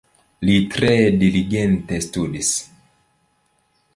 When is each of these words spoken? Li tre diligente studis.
Li 0.47 0.53
tre 0.75 0.93
diligente 1.23 2.01
studis. 2.07 2.51